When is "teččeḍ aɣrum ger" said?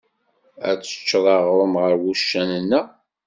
0.79-1.95